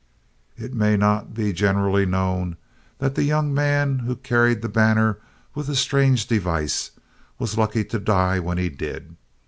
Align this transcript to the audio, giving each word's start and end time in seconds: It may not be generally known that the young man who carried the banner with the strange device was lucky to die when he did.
It 0.57 0.73
may 0.73 0.97
not 0.97 1.35
be 1.35 1.53
generally 1.53 2.07
known 2.07 2.57
that 2.97 3.13
the 3.13 3.21
young 3.21 3.53
man 3.53 3.99
who 3.99 4.15
carried 4.15 4.63
the 4.63 4.67
banner 4.67 5.19
with 5.53 5.67
the 5.67 5.75
strange 5.75 6.25
device 6.25 6.89
was 7.37 7.55
lucky 7.55 7.83
to 7.85 7.99
die 7.99 8.39
when 8.39 8.57
he 8.57 8.67
did. 8.69 9.15